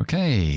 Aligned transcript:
Ok, 0.00 0.14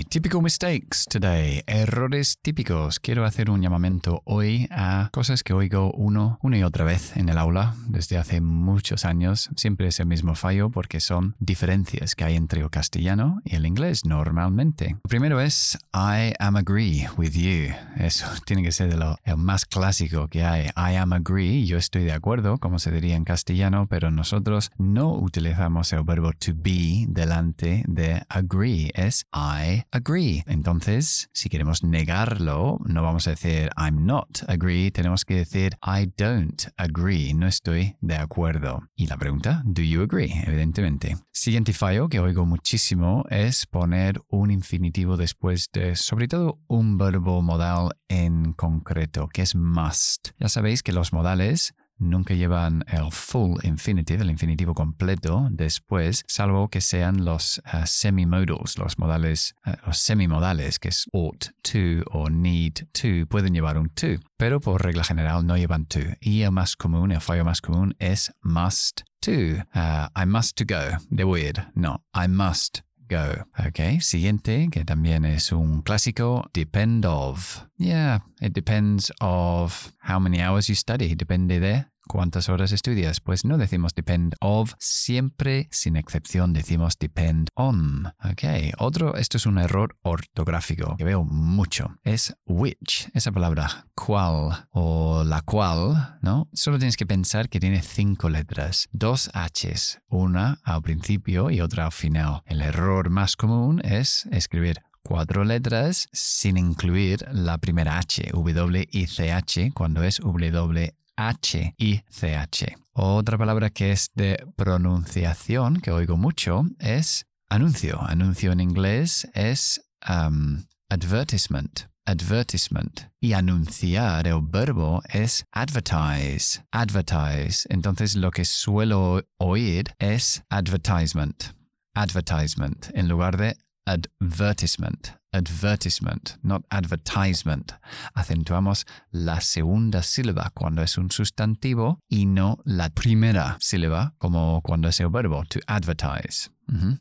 typical 0.08 0.42
mistakes 0.42 1.06
today, 1.10 1.64
errores 1.68 2.38
típicos. 2.42 3.02
Quiero 3.02 3.26
hacer 3.26 3.50
un 3.50 3.62
llamamiento 3.62 4.22
hoy 4.24 4.70
a 4.72 5.10
cosas 5.12 5.44
que 5.44 5.52
oigo 5.52 5.92
uno, 5.92 6.40
una 6.42 6.58
y 6.58 6.64
otra 6.64 6.86
vez 6.86 7.18
en 7.18 7.28
el 7.28 7.38
aula 7.38 7.76
desde 7.90 8.18
hace 8.18 8.40
muchos 8.40 9.04
años. 9.04 9.50
Siempre 9.58 9.90
es 9.90 10.00
el 10.00 10.06
mismo 10.06 10.36
fallo 10.36 10.70
porque 10.70 11.02
son 11.02 11.36
diferencias 11.40 12.16
que 12.16 12.24
hay 12.24 12.38
entre 12.38 12.62
el 12.62 12.70
castellano 12.70 13.42
y 13.44 13.58
el 13.58 13.66
inglés 13.66 14.06
normalmente. 14.06 14.96
primero 15.10 15.42
es 15.42 15.78
I 15.94 16.36
am 16.40 16.56
agree 16.56 17.10
with 17.18 17.34
you. 17.34 17.74
Eso 17.98 18.26
tiene 18.46 18.64
que 18.64 18.72
ser 18.72 18.90
de 18.90 18.96
lo 18.96 19.18
el 19.26 19.36
más 19.36 19.66
clásico 19.66 20.30
que 20.30 20.46
hay. 20.46 20.68
I 20.68 20.96
am 20.96 21.12
agree, 21.12 21.66
yo 21.66 21.78
estoy 21.78 22.06
de 22.06 22.14
acuerdo, 22.14 22.60
como 22.60 22.80
se 22.80 22.92
diría 22.92 23.18
en 23.18 23.26
castellano, 23.26 23.88
pero 23.90 24.10
nosotros 24.10 24.72
no 24.78 25.14
utilizamos 25.14 25.92
el 25.92 26.06
verbo 26.06 26.32
to 26.32 26.54
be 26.56 27.08
delante 27.10 27.84
de 27.90 28.24
agree. 28.30 28.90
Es 28.94 29.26
I 29.34 29.86
agree. 29.92 30.44
Entonces, 30.46 31.30
si 31.34 31.50
queremos 31.50 31.84
negarlo, 31.84 32.80
no 32.86 33.04
vamos 33.04 33.28
a 33.28 33.32
decir 33.32 33.70
I'm 33.78 34.06
not 34.06 34.44
agree, 34.48 34.92
tenemos 34.92 35.26
que 35.26 35.36
decir 35.36 35.78
I 35.84 36.12
don't 36.18 36.64
agree, 36.78 37.34
no 37.34 37.48
estoy 37.48 37.96
de 38.02 38.16
acuerdo. 38.16 38.84
Y 38.96 39.08
la 39.08 39.18
pregunta, 39.18 39.64
do 39.66 39.82
you 39.82 40.04
agree? 40.04 40.32
Evidentemente. 40.46 41.18
Siguiente 41.32 41.74
fallo 41.74 42.10
que 42.10 42.20
oigo 42.20 42.46
muchísimo 42.46 43.26
es 43.30 43.66
poner 43.66 44.22
un 44.30 44.52
infinitivo 44.52 45.18
después 45.18 45.70
de, 45.74 45.96
sobre 45.96 46.28
todo, 46.28 46.60
un 46.68 46.98
verbo 46.98 47.42
modal 47.42 47.90
en 48.08 48.54
concreto, 48.54 49.28
que 49.28 49.42
es 49.42 49.56
must. 49.56 50.30
Ya 50.40 50.50
sabéis 50.50 50.84
que 50.84 50.92
los 50.92 51.12
modales 51.12 51.74
nunca 52.04 52.34
llevan 52.34 52.84
el 52.88 53.12
full 53.12 53.60
infinitive, 53.64 54.24
el 54.24 54.30
infinitivo 54.30 54.74
completo 54.74 55.48
después, 55.52 56.24
salvo 56.28 56.70
que 56.70 56.82
sean 56.82 57.26
los 57.26 57.62
uh, 57.74 57.86
semimodals, 57.86 58.78
los 58.78 58.98
modales, 58.98 59.56
uh, 59.66 59.72
los 59.86 59.98
semimodales, 59.98 60.80
que 60.80 60.90
es 60.90 61.08
ought 61.14 61.48
to 61.62 62.04
o 62.12 62.30
need 62.30 62.88
to, 62.92 63.26
pueden 63.28 63.54
llevar 63.54 63.78
un 63.78 63.90
to, 63.90 64.20
pero 64.38 64.60
por 64.60 64.84
regla 64.84 65.04
general 65.04 65.46
no 65.46 65.58
llevan 65.58 65.86
to. 65.86 66.00
Y 66.20 66.42
el 66.42 66.52
más 66.52 66.76
común, 66.76 67.12
el 67.12 67.22
fallo 67.22 67.46
más 67.46 67.62
común 67.62 67.96
es 68.00 68.32
must 68.42 69.02
to. 69.22 69.64
Uh, 69.74 70.08
I 70.16 70.26
must 70.26 70.58
to 70.58 70.66
go. 70.66 70.98
Debo 71.10 71.38
ir. 71.38 71.68
No, 71.76 72.04
I 72.14 72.28
must 72.28 72.82
go. 73.10 73.46
Ok, 73.58 74.02
siguiente, 74.02 74.70
que 74.72 74.86
también 74.86 75.26
es 75.26 75.52
un 75.52 75.82
clásico, 75.82 76.50
depend 76.54 77.06
of. 77.06 77.66
Yeah, 77.78 78.22
it 78.42 78.54
depends 78.54 79.12
of 79.20 79.94
how 80.00 80.20
many 80.20 80.42
hours 80.42 80.68
you 80.68 80.76
study. 80.76 81.16
Depende 81.16 81.60
de 81.60 81.86
¿Cuántas 82.08 82.50
horas 82.50 82.74
estudias? 82.74 83.22
Pues 83.22 83.46
no 83.46 83.58
decimos 83.58 83.96
depend 83.96 84.36
of, 84.42 84.74
siempre 84.78 85.68
sin 85.72 85.96
excepción 85.96 86.52
decimos 86.54 86.98
depend 87.00 87.48
on. 87.56 88.08
Ok, 88.24 88.44
otro, 88.78 89.16
esto 89.16 89.38
es 89.38 89.46
un 89.46 89.58
error 89.58 89.98
ortográfico 90.02 90.96
que 90.98 91.06
veo 91.06 91.24
mucho. 91.24 91.96
Es 92.04 92.36
which, 92.46 93.10
esa 93.14 93.32
palabra, 93.32 93.88
cuál 93.96 94.68
o 94.72 95.24
la 95.24 95.42
cual, 95.42 96.20
¿no? 96.22 96.50
Solo 96.54 96.78
tienes 96.78 96.98
que 96.98 97.06
pensar 97.06 97.50
que 97.50 97.60
tiene 97.60 97.82
cinco 97.82 98.30
letras, 98.30 98.90
dos 98.92 99.32
H's, 99.34 100.02
una 100.10 100.60
al 100.64 100.82
principio 100.82 101.50
y 101.50 101.62
otra 101.62 101.86
al 101.86 101.92
final. 101.94 102.42
El 102.46 102.62
error 102.62 103.10
más 103.10 103.38
común 103.38 103.82
es 103.84 104.28
escribir 104.32 104.82
cuatro 105.04 105.44
letras 105.46 106.10
sin 106.12 106.58
incluir 106.58 107.26
la 107.32 107.58
primera 107.58 107.98
H, 107.98 108.30
W 108.34 108.88
y 108.92 109.06
CH, 109.08 109.74
cuando 109.74 110.04
es 110.04 110.20
W 110.20 110.94
H 111.16 111.76
y 111.78 112.02
CH. 112.10 112.76
Otra 112.94 113.38
palabra 113.38 113.70
que 113.70 113.92
es 113.92 114.12
de 114.16 114.46
pronunciación, 114.56 115.82
que 115.82 115.92
oigo 115.92 116.18
mucho, 116.18 116.66
es 116.80 117.26
anuncio. 117.50 118.02
Anuncio 118.02 118.52
en 118.52 118.60
inglés 118.60 119.28
es 119.34 119.82
um, 120.08 120.64
advertisement. 120.90 121.88
Advertisement. 122.06 123.10
Y 123.22 123.34
anunciar, 123.34 124.28
el 124.28 124.42
verbo 124.42 125.02
es 125.10 125.46
advertise. 125.52 126.66
Advertise. 126.72 127.66
Entonces 127.70 128.16
lo 128.16 128.30
que 128.30 128.44
suelo 128.44 129.24
oír 129.38 129.96
es 130.00 130.44
advertisement. 130.50 131.56
Advertisement 131.94 132.90
en 132.94 133.08
lugar 133.08 133.38
de 133.38 133.56
advertisement 133.86 135.18
advertisement, 135.34 136.38
not 136.44 136.64
advertisement. 136.70 137.74
Acentuamos 138.14 138.86
la 139.12 139.42
segunda 139.42 140.02
sílaba 140.02 140.52
cuando 140.54 140.82
es 140.82 140.98
un 140.98 141.12
sustantivo 141.12 142.00
y 142.08 142.26
no 142.26 142.60
la 142.64 142.90
primera 142.90 143.58
sílaba 143.60 144.14
como 144.20 144.62
cuando 144.62 144.88
es 144.88 145.00
el 145.00 145.10
verbo, 145.10 145.44
to 145.46 145.60
advertise. 145.68 146.50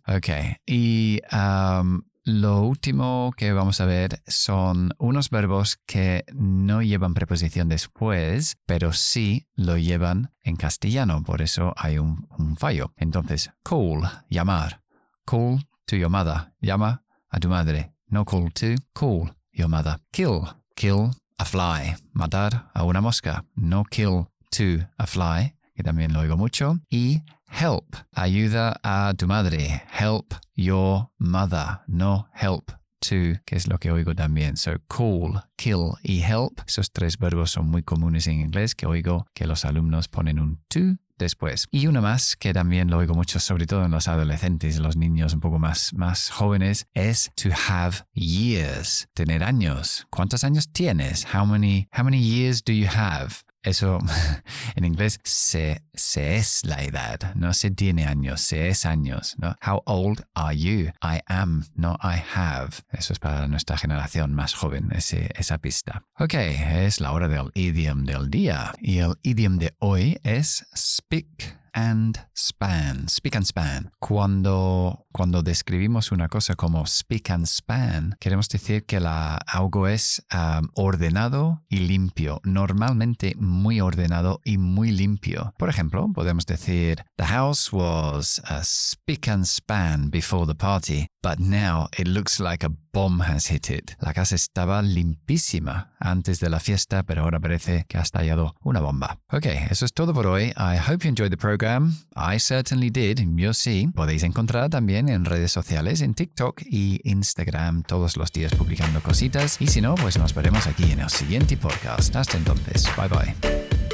Ok. 0.09 0.59
Y 0.66 1.20
um, 1.32 2.03
lo 2.25 2.62
último 2.62 3.32
que 3.37 3.53
vamos 3.53 3.81
a 3.81 3.84
ver 3.84 4.22
son 4.26 4.93
unos 4.99 5.31
verbos 5.31 5.78
que 5.87 6.25
no 6.34 6.82
llevan 6.82 7.14
preposición 7.14 7.69
después, 7.69 8.56
pero 8.66 8.93
sí 8.93 9.47
lo 9.54 9.76
llevan 9.76 10.32
en 10.43 10.56
castellano, 10.56 11.22
por 11.22 11.43
eso 11.43 11.72
hay 11.76 11.99
un, 11.99 12.26
un 12.38 12.56
fallo. 12.56 12.93
Entonces, 12.97 13.50
call, 13.62 14.03
llamar. 14.28 14.82
Call 15.25 15.64
to 15.87 15.97
your 15.97 16.10
mother, 16.10 16.53
llama 16.60 17.03
a 17.31 17.41
tu 17.41 17.48
madre. 17.48 17.93
No 18.10 18.25
call 18.25 18.50
to, 18.50 18.76
call 18.94 19.31
your 19.53 19.69
mother. 19.69 19.97
Kill, 20.12 20.48
kill 20.76 21.10
a 21.38 21.44
fly. 21.44 21.97
Matar 22.15 22.70
a 22.75 22.84
una 22.84 23.00
mosca. 23.00 23.44
No 23.56 23.84
kill 23.84 24.28
to 24.50 24.81
a 24.98 25.06
fly, 25.06 25.54
que 25.75 25.82
también 25.82 26.12
lo 26.12 26.20
oigo 26.20 26.37
mucho. 26.37 26.78
Y 26.91 27.22
help, 27.48 27.97
ayuda 28.15 28.76
a 28.82 29.15
tu 29.16 29.26
madre. 29.26 29.82
Help 29.91 30.34
your 30.54 31.09
mother. 31.19 31.81
No 31.88 32.26
help 32.34 32.72
to, 33.00 33.41
que 33.47 33.56
es 33.56 33.66
lo 33.66 33.78
que 33.78 33.91
oigo 33.91 34.14
también. 34.14 34.56
So 34.56 34.78
call, 34.88 35.43
kill 35.56 35.94
y 36.03 36.20
help. 36.20 36.60
Esos 36.66 36.93
tres 36.93 37.19
verbos 37.19 37.50
son 37.50 37.69
muy 37.69 37.82
comunes 37.82 38.26
en 38.26 38.41
inglés 38.41 38.75
que 38.75 38.87
oigo 38.87 39.26
que 39.34 39.47
los 39.47 39.64
alumnos 39.64 40.09
ponen 40.09 40.38
un 40.38 40.60
to 40.69 40.97
después. 41.22 41.68
Y 41.70 41.86
una 41.86 42.00
más 42.00 42.36
que 42.36 42.52
también 42.52 42.90
lo 42.90 42.98
oigo 42.98 43.14
mucho, 43.14 43.40
sobre 43.40 43.66
todo 43.66 43.84
en 43.84 43.90
los 43.90 44.08
adolescentes, 44.08 44.78
los 44.78 44.96
niños 44.96 45.34
un 45.34 45.40
poco 45.40 45.58
más, 45.58 45.94
más 45.94 46.30
jóvenes, 46.30 46.86
es 46.94 47.30
to 47.36 47.50
have 47.68 48.04
years, 48.14 49.08
tener 49.14 49.42
años. 49.42 50.06
¿Cuántos 50.10 50.44
años 50.44 50.70
tienes? 50.72 51.26
How 51.34 51.46
many, 51.46 51.88
how 51.96 52.04
many 52.04 52.18
years 52.18 52.62
do 52.62 52.72
you 52.72 52.88
have? 52.88 53.42
Eso 53.62 53.98
en 54.76 54.84
inglés 54.84 55.20
se, 55.22 55.82
se 55.94 56.36
es 56.36 56.64
la 56.64 56.82
edad, 56.82 57.34
no 57.34 57.52
se 57.54 57.70
tiene 57.70 58.06
años, 58.06 58.40
se 58.40 58.68
es 58.68 58.84
años. 58.84 59.36
¿no? 59.38 59.56
How 59.64 59.82
old 59.86 60.24
are 60.34 60.56
you? 60.56 60.90
I 61.02 61.20
am, 61.26 61.64
no 61.74 61.96
I 62.02 62.22
have. 62.34 62.82
Eso 62.90 63.12
es 63.12 63.18
para 63.18 63.46
nuestra 63.46 63.78
generación 63.78 64.34
más 64.34 64.54
joven, 64.54 64.90
ese, 64.92 65.30
esa 65.36 65.58
pista. 65.58 66.04
Ok, 66.18 66.34
es 66.34 67.00
la 67.00 67.12
hora 67.12 67.28
del 67.28 67.50
idiom 67.54 68.04
del 68.04 68.30
día. 68.30 68.72
Y 68.80 68.98
el 68.98 69.14
idiom 69.22 69.58
de 69.58 69.74
hoy 69.78 70.18
es 70.24 70.66
speak 70.76 71.61
and 71.72 72.18
span, 72.34 73.08
speak 73.08 73.36
and 73.36 73.46
span. 73.46 73.90
Cuando, 73.98 75.06
cuando 75.12 75.42
describimos 75.42 76.12
una 76.12 76.28
cosa 76.28 76.54
como 76.54 76.86
speak 76.86 77.30
and 77.30 77.46
span, 77.46 78.16
queremos 78.20 78.48
decir 78.48 78.84
que 78.84 79.00
la, 79.00 79.36
algo 79.36 79.88
es 79.88 80.24
um, 80.32 80.68
ordenado 80.74 81.62
y 81.69 81.78
limpio, 81.78 82.40
normalmente 82.44 83.34
muy 83.38 83.80
ordenado 83.80 84.40
y 84.44 84.58
muy 84.58 84.92
limpio. 84.92 85.54
Por 85.58 85.69
ejemplo, 85.69 86.10
podemos 86.12 86.46
decir, 86.46 87.04
The 87.16 87.26
house 87.26 87.72
was 87.72 88.40
a 88.44 88.62
speak 88.64 89.28
and 89.28 89.44
span 89.44 90.10
before 90.10 90.46
the 90.46 90.54
party, 90.54 91.06
but 91.22 91.38
now 91.38 91.88
it 91.96 92.08
looks 92.08 92.40
like 92.40 92.64
a 92.64 92.70
bomb 92.92 93.22
has 93.22 93.46
hit 93.48 93.70
it. 93.70 93.92
La 94.00 94.12
casa 94.12 94.34
estaba 94.34 94.82
limpísima 94.82 95.92
antes 95.98 96.40
de 96.40 96.50
la 96.50 96.60
fiesta, 96.60 97.02
pero 97.02 97.22
ahora 97.22 97.40
parece 97.40 97.84
que 97.88 97.98
ha 97.98 98.02
estallado 98.02 98.54
una 98.62 98.80
bomba. 98.80 99.18
Ok, 99.30 99.46
eso 99.70 99.84
es 99.84 99.92
todo 99.92 100.12
por 100.12 100.26
hoy. 100.26 100.52
I 100.56 100.78
hope 100.78 101.04
you 101.04 101.08
enjoyed 101.08 101.30
the 101.30 101.36
program. 101.36 101.94
I 102.14 102.38
certainly 102.38 102.90
did. 102.90 103.18
Yo 103.36 103.54
sí. 103.54 103.88
Podéis 103.94 104.22
encontrar 104.22 104.70
también 104.70 105.08
en 105.08 105.24
redes 105.24 105.52
sociales, 105.52 106.00
en 106.00 106.14
TikTok 106.14 106.62
y 106.64 107.00
Instagram, 107.04 107.82
todos 107.82 108.16
los 108.16 108.32
días 108.32 108.54
publicando 108.54 109.00
cositas. 109.02 109.56
Y 109.60 109.68
si 109.68 109.80
no, 109.80 109.94
pues 109.94 110.18
nos 110.18 110.34
veremos 110.34 110.66
aquí 110.66 110.92
en 110.92 111.00
el 111.00 111.10
siguiente 111.10 111.56
podcast. 111.56 112.14
Hasta 112.14 112.36
entonces. 112.36 112.88
Bye 112.96 113.08
bye. 113.08 113.91